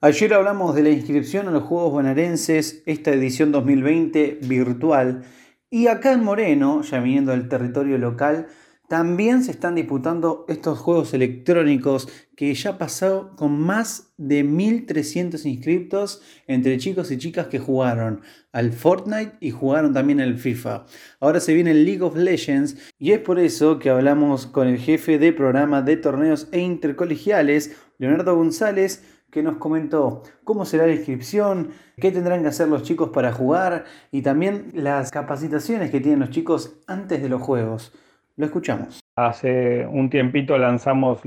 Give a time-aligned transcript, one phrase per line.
[0.00, 5.24] Ayer hablamos de la inscripción a los Juegos Bonaerenses, esta edición 2020 virtual,
[5.70, 8.46] y acá en Moreno, ya viniendo del territorio local,
[8.88, 16.22] también se están disputando estos juegos electrónicos que ya pasado con más de 1.300 inscriptos
[16.46, 18.22] entre chicos y chicas que jugaron
[18.52, 20.86] al Fortnite y jugaron también al FIFA.
[21.18, 24.78] Ahora se viene el League of Legends y es por eso que hablamos con el
[24.78, 30.94] jefe de programa de torneos e intercolegiales, Leonardo González, que nos comentó cómo será la
[30.94, 36.20] inscripción, qué tendrán que hacer los chicos para jugar y también las capacitaciones que tienen
[36.20, 37.92] los chicos antes de los juegos.
[38.36, 39.00] Lo escuchamos.
[39.16, 41.20] Hace un tiempito lanzamos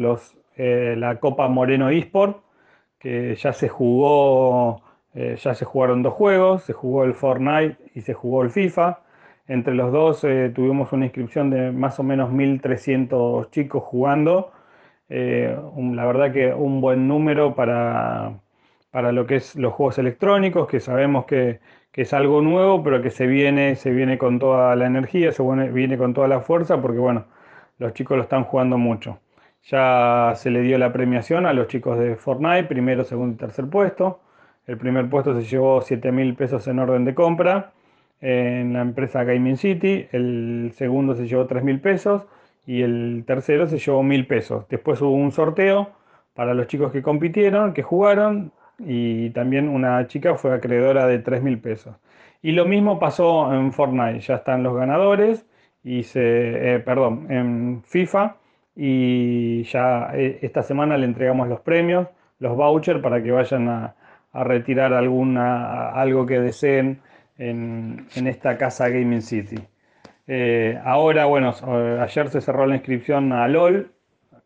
[0.55, 2.43] eh, la Copa Moreno eSport,
[2.97, 4.81] que ya se jugó,
[5.13, 8.99] eh, ya se jugaron dos juegos, se jugó el Fortnite y se jugó el FIFA.
[9.47, 14.53] Entre los dos eh, tuvimos una inscripción de más o menos 1.300 chicos jugando
[15.13, 18.39] eh, la verdad que un buen número para,
[18.91, 21.59] para lo que es los juegos electrónicos, que sabemos que,
[21.93, 25.97] es algo nuevo, pero que se viene, se viene con toda la energía, se viene,
[25.97, 27.25] con toda la fuerza, porque bueno,
[27.77, 29.19] los chicos lo están jugando mucho.
[29.65, 33.67] Ya se le dio la premiación a los chicos de Fortnite, primero, segundo y tercer
[33.69, 34.21] puesto.
[34.65, 37.73] El primer puesto se llevó 7 mil pesos en orden de compra
[38.21, 42.25] en la empresa Gaming City, el segundo se llevó 3 mil pesos
[42.65, 44.67] y el tercero se llevó mil pesos.
[44.69, 45.91] Después hubo un sorteo
[46.33, 51.43] para los chicos que compitieron, que jugaron, y también una chica fue acreedora de tres
[51.43, 51.95] mil pesos.
[52.41, 55.45] Y lo mismo pasó en Fortnite, ya están los ganadores,
[55.83, 58.37] y se, eh, perdón, en FIFA,
[58.75, 62.07] y ya eh, esta semana le entregamos los premios,
[62.39, 63.95] los vouchers, para que vayan a,
[64.33, 67.01] retirar alguna, algo que deseen
[67.37, 69.57] en, en esta casa Gaming City.
[70.33, 71.53] Eh, ahora, bueno,
[71.99, 73.91] ayer se cerró la inscripción a LOL.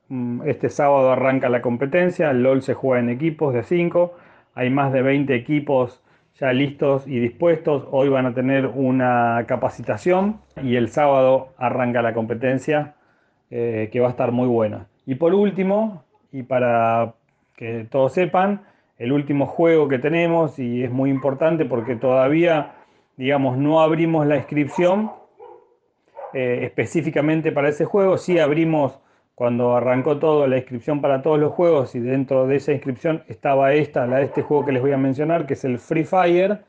[0.08, 2.34] Mm, este sábado arranca la competencia.
[2.34, 4.16] LOL se juega en equipos de 5.
[4.56, 6.02] Hay más de 20 equipos
[6.40, 7.88] ya listos y dispuestos.
[7.92, 12.96] Hoy van a tener una capacitación y el sábado arranca la competencia
[13.52, 14.88] eh, que va a estar muy buena.
[15.06, 17.14] Y por último, y para
[17.56, 18.62] que todos sepan,
[18.98, 22.72] el último juego que tenemos y es muy importante porque todavía,
[23.18, 25.12] digamos, no abrimos la inscripción
[26.36, 28.18] eh, específicamente para ese juego.
[28.18, 29.00] Sí abrimos
[29.36, 33.72] cuando arrancó todo la inscripción para todos los juegos y dentro de esa inscripción estaba
[33.72, 36.60] esta, la de este juego que les voy a mencionar, que es el Free Fire.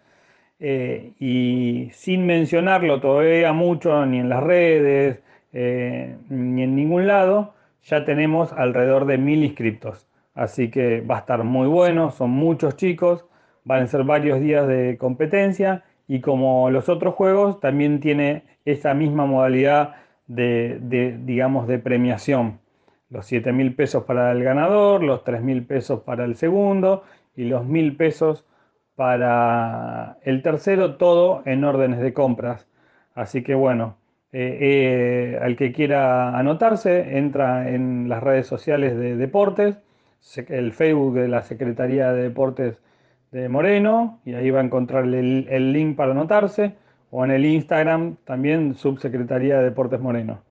[0.60, 5.21] Eh, y sin mencionarlo todavía mucho, ni en las redes,
[5.53, 10.06] eh, ni en ningún lado, ya tenemos alrededor de mil inscriptos.
[10.34, 13.27] Así que va a estar muy bueno, son muchos chicos,
[13.65, 18.94] van a ser varios días de competencia y como los otros juegos también tiene esa
[18.94, 19.94] misma modalidad
[20.27, 20.78] de,
[21.25, 22.61] digamos, de premiación.
[23.11, 27.05] Los 7 mil pesos para el ganador, los 3 mil pesos para el segundo
[27.37, 28.45] y los mil pesos
[28.97, 32.66] para el tercero, todo en órdenes de compras.
[33.15, 33.97] Así que bueno,
[34.33, 39.78] eh, eh, al que quiera anotarse, entra en las redes sociales de deportes,
[40.49, 42.81] el Facebook de la Secretaría de Deportes
[43.32, 46.75] de Moreno, y ahí va a encontrar el, el link para anotarse
[47.10, 50.46] o en el Instagram también Subsecretaría de Deportes Moreno.